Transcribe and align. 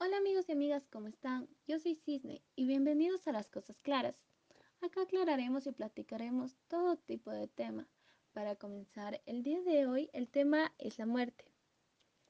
Hola 0.00 0.16
amigos 0.16 0.48
y 0.48 0.52
amigas, 0.52 0.88
¿cómo 0.90 1.06
están? 1.06 1.48
Yo 1.68 1.78
soy 1.78 1.94
Cisne 1.94 2.42
y 2.56 2.66
bienvenidos 2.66 3.26
a 3.28 3.32
Las 3.32 3.48
Cosas 3.48 3.80
Claras. 3.80 4.16
Acá 4.80 5.02
aclararemos 5.02 5.66
y 5.68 5.72
platicaremos 5.72 6.56
todo 6.66 6.96
tipo 6.96 7.30
de 7.30 7.46
tema. 7.46 7.88
Para 8.32 8.56
comenzar, 8.56 9.22
el 9.24 9.44
día 9.44 9.62
de 9.62 9.86
hoy 9.86 10.10
el 10.12 10.28
tema 10.28 10.74
es 10.78 10.98
la 10.98 11.06
muerte. 11.06 11.44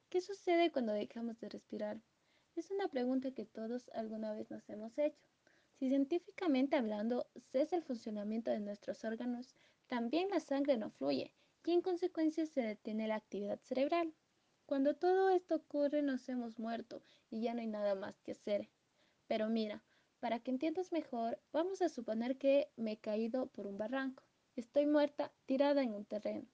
¿Qué 0.09 0.21
sucede 0.21 0.71
cuando 0.71 0.93
dejamos 0.93 1.39
de 1.39 1.49
respirar? 1.49 1.99
Es 2.55 2.69
una 2.69 2.87
pregunta 2.87 3.31
que 3.31 3.45
todos 3.45 3.89
alguna 3.95 4.31
vez 4.31 4.51
nos 4.51 4.69
hemos 4.69 4.95
hecho. 4.99 5.25
Si 5.79 5.89
científicamente 5.89 6.77
hablando 6.77 7.27
cesa 7.51 7.75
el 7.75 7.83
funcionamiento 7.83 8.51
de 8.51 8.59
nuestros 8.59 9.03
órganos, 9.03 9.55
también 9.87 10.29
la 10.29 10.39
sangre 10.39 10.77
no 10.77 10.91
fluye 10.91 11.33
y 11.65 11.71
en 11.71 11.81
consecuencia 11.81 12.45
se 12.45 12.61
detiene 12.61 13.07
la 13.07 13.15
actividad 13.15 13.59
cerebral. 13.63 14.13
Cuando 14.65 14.95
todo 14.95 15.29
esto 15.29 15.55
ocurre 15.55 16.01
nos 16.01 16.27
hemos 16.27 16.57
muerto 16.57 17.03
y 17.29 17.41
ya 17.41 17.53
no 17.53 17.61
hay 17.61 17.67
nada 17.67 17.93
más 17.93 18.19
que 18.21 18.31
hacer. 18.31 18.69
Pero 19.27 19.47
mira, 19.47 19.83
para 20.19 20.39
que 20.39 20.49
entiendas 20.49 20.91
mejor, 20.91 21.39
vamos 21.53 21.83
a 21.83 21.89
suponer 21.89 22.39
que 22.39 22.71
me 22.75 22.93
he 22.93 22.97
caído 22.97 23.45
por 23.45 23.67
un 23.67 23.77
barranco. 23.77 24.23
Estoy 24.55 24.87
muerta, 24.87 25.31
tirada 25.45 25.83
en 25.83 25.93
un 25.93 26.05
terreno. 26.05 26.47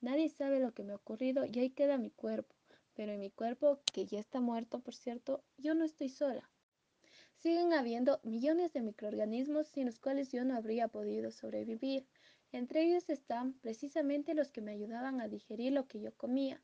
Nadie 0.00 0.28
sabe 0.28 0.58
lo 0.58 0.74
que 0.74 0.82
me 0.82 0.92
ha 0.92 0.96
ocurrido 0.96 1.44
y 1.44 1.56
ahí 1.60 1.70
queda 1.70 1.98
mi 1.98 2.10
cuerpo. 2.10 2.56
Pero 2.94 3.12
en 3.12 3.20
mi 3.20 3.30
cuerpo, 3.30 3.80
que 3.92 4.06
ya 4.06 4.18
está 4.18 4.40
muerto, 4.40 4.80
por 4.80 4.96
cierto, 4.96 5.44
yo 5.56 5.76
no 5.76 5.84
estoy 5.84 6.08
sola. 6.08 6.50
Siguen 7.36 7.72
habiendo 7.72 8.20
millones 8.24 8.72
de 8.72 8.82
microorganismos 8.82 9.68
sin 9.68 9.86
los 9.86 10.00
cuales 10.00 10.32
yo 10.32 10.44
no 10.44 10.56
habría 10.56 10.88
podido 10.88 11.30
sobrevivir. 11.30 12.08
Entre 12.50 12.82
ellos 12.82 13.08
están 13.08 13.54
precisamente 13.60 14.34
los 14.34 14.50
que 14.50 14.62
me 14.62 14.72
ayudaban 14.72 15.20
a 15.20 15.28
digerir 15.28 15.72
lo 15.72 15.86
que 15.86 16.00
yo 16.00 16.12
comía, 16.16 16.60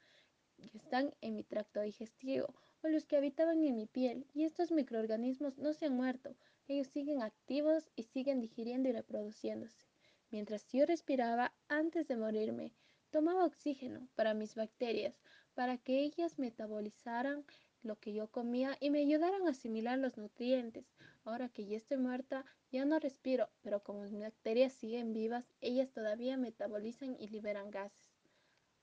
que 0.67 0.79
están 0.79 1.15
en 1.21 1.35
mi 1.37 1.45
tracto 1.45 1.81
digestivo 1.81 2.55
o 2.83 2.89
los 2.89 3.07
que 3.07 3.17
habitaban 3.17 3.63
en 3.65 3.77
mi 3.77 3.87
piel 3.87 4.27
y 4.35 4.45
estos 4.45 4.71
microorganismos 4.71 5.59
no 5.59 5.73
se 5.73 5.87
han 5.87 5.97
muerto, 5.97 6.37
ellos 6.67 6.89
siguen 6.89 7.23
activos 7.23 7.91
y 7.97 8.03
siguen 8.03 8.41
digiriendo 8.41 8.89
y 8.89 8.93
reproduciéndose. 8.93 9.87
Mientras 10.31 10.67
yo 10.73 10.85
respiraba 10.85 11.55
antes 11.69 12.07
de 12.09 12.17
morirme, 12.17 12.73
tomaba 13.11 13.47
oxígeno 13.47 14.09
para 14.15 14.35
mis 14.35 14.55
bacterias, 14.55 15.23
para 15.55 15.79
que 15.79 16.01
ellas 16.01 16.39
metabolizaran 16.39 17.45
lo 17.83 17.97
que 17.97 18.13
yo 18.13 18.31
comía 18.31 18.77
y 18.81 18.91
me 18.91 18.99
ayudaran 18.99 19.47
a 19.47 19.51
asimilar 19.51 19.99
los 19.99 20.19
nutrientes. 20.19 20.93
Ahora 21.25 21.49
que 21.49 21.67
ya 21.67 21.77
estoy 21.77 21.97
muerta, 21.97 22.45
ya 22.71 22.85
no 22.85 22.99
respiro, 22.99 23.49
pero 23.63 23.83
como 23.83 24.03
mis 24.03 24.19
bacterias 24.19 24.73
siguen 24.73 25.13
vivas, 25.13 25.55
ellas 25.61 25.91
todavía 25.93 26.37
metabolizan 26.37 27.17
y 27.19 27.29
liberan 27.29 27.71
gases. 27.71 28.18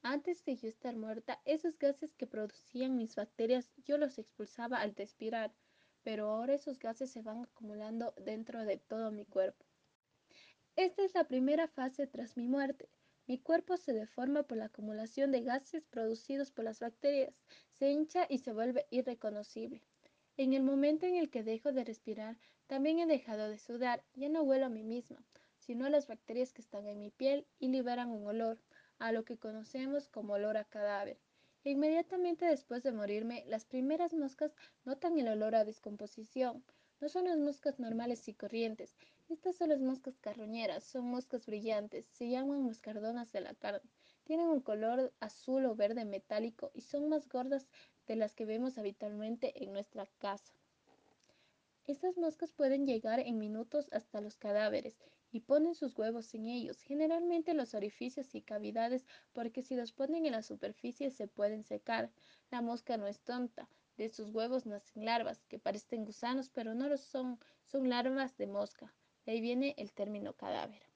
Antes 0.07 0.45
de 0.45 0.55
yo 0.55 0.67
estar 0.67 0.95
muerta, 0.95 1.41
esos 1.45 1.79
gases 1.79 2.13
que 2.13 2.27
producían 2.27 2.95
mis 2.95 3.15
bacterias 3.15 3.71
yo 3.85 3.97
los 3.97 4.19
expulsaba 4.19 4.77
al 4.77 4.95
respirar, 4.95 5.51
pero 6.03 6.29
ahora 6.29 6.53
esos 6.53 6.77
gases 6.77 7.09
se 7.09 7.23
van 7.23 7.41
acumulando 7.41 8.13
dentro 8.23 8.65
de 8.65 8.77
todo 8.77 9.09
mi 9.09 9.25
cuerpo. 9.25 9.65
Esta 10.75 11.03
es 11.03 11.15
la 11.15 11.23
primera 11.23 11.67
fase 11.67 12.05
tras 12.05 12.37
mi 12.37 12.47
muerte. 12.47 12.87
Mi 13.25 13.39
cuerpo 13.39 13.77
se 13.77 13.93
deforma 13.93 14.43
por 14.43 14.59
la 14.59 14.65
acumulación 14.65 15.31
de 15.31 15.41
gases 15.41 15.87
producidos 15.87 16.51
por 16.51 16.65
las 16.65 16.81
bacterias, 16.81 17.41
se 17.71 17.89
hincha 17.89 18.27
y 18.29 18.37
se 18.37 18.53
vuelve 18.53 18.85
irreconocible. 18.91 19.81
En 20.37 20.53
el 20.53 20.61
momento 20.61 21.07
en 21.07 21.15
el 21.15 21.31
que 21.31 21.41
dejo 21.41 21.71
de 21.71 21.83
respirar, 21.83 22.37
también 22.67 22.99
he 22.99 23.07
dejado 23.07 23.49
de 23.49 23.57
sudar, 23.57 24.03
ya 24.13 24.29
no 24.29 24.43
huelo 24.43 24.67
a 24.67 24.69
mí 24.69 24.83
misma, 24.83 25.25
sino 25.57 25.87
a 25.87 25.89
las 25.89 26.05
bacterias 26.05 26.53
que 26.53 26.61
están 26.61 26.85
en 26.85 26.99
mi 26.99 27.09
piel 27.09 27.47
y 27.57 27.69
liberan 27.69 28.11
un 28.11 28.27
olor, 28.27 28.61
a 28.99 29.11
lo 29.11 29.25
que 29.25 29.37
conocemos 29.37 30.07
como 30.07 30.33
olor 30.33 30.57
a 30.57 30.65
cadáver. 30.65 31.19
E 31.63 31.71
inmediatamente 31.71 32.45
después 32.45 32.83
de 32.83 32.91
morirme, 32.91 33.43
las 33.47 33.65
primeras 33.65 34.13
moscas 34.13 34.55
notan 34.83 35.17
el 35.17 35.27
olor 35.27 35.55
a 35.55 35.65
descomposición. 35.65 36.63
No 37.01 37.09
son 37.09 37.25
las 37.25 37.37
moscas 37.37 37.79
normales 37.79 38.27
y 38.27 38.33
corrientes. 38.33 38.95
Estas 39.29 39.55
son 39.55 39.69
las 39.69 39.81
moscas 39.81 40.17
carroñeras, 40.19 40.83
son 40.83 41.05
moscas 41.05 41.45
brillantes, 41.45 42.05
se 42.05 42.29
llaman 42.29 42.61
moscardonas 42.61 43.31
de 43.31 43.41
la 43.41 43.53
carne. 43.53 43.89
Tienen 44.23 44.47
un 44.47 44.61
color 44.61 45.11
azul 45.19 45.65
o 45.65 45.75
verde 45.75 46.05
metálico 46.05 46.71
y 46.73 46.81
son 46.81 47.09
más 47.09 47.27
gordas 47.27 47.67
de 48.07 48.15
las 48.15 48.35
que 48.35 48.45
vemos 48.45 48.77
habitualmente 48.77 49.63
en 49.63 49.73
nuestra 49.73 50.05
casa. 50.19 50.53
Estas 51.87 52.17
moscas 52.17 52.51
pueden 52.51 52.87
llegar 52.87 53.19
en 53.19 53.37
minutos 53.37 53.89
hasta 53.91 54.19
los 54.19 54.37
cadáveres 54.37 54.97
y 55.31 55.41
ponen 55.41 55.75
sus 55.75 55.95
huevos 55.95 56.33
en 56.33 56.47
ellos, 56.47 56.81
generalmente 56.81 57.51
en 57.51 57.57
los 57.57 57.75
orificios 57.75 58.33
y 58.33 58.41
cavidades, 58.41 59.05
porque 59.33 59.61
si 59.61 59.75
los 59.75 59.91
ponen 59.91 60.25
en 60.25 60.31
la 60.31 60.41
superficie 60.41 61.11
se 61.11 61.27
pueden 61.27 61.63
secar. 61.63 62.11
La 62.49 62.61
mosca 62.61 62.97
no 62.97 63.05
es 63.05 63.21
tonta, 63.21 63.69
de 63.97 64.09
sus 64.09 64.31
huevos 64.31 64.65
nacen 64.65 65.05
larvas, 65.05 65.45
que 65.45 65.59
parecen 65.59 66.05
gusanos, 66.05 66.49
pero 66.49 66.73
no 66.73 66.89
lo 66.89 66.97
son, 66.97 67.39
son 67.65 67.87
larvas 67.87 68.35
de 68.35 68.47
mosca. 68.47 68.95
De 69.25 69.33
ahí 69.33 69.41
viene 69.41 69.75
el 69.77 69.93
término 69.93 70.33
cadáver. 70.33 70.89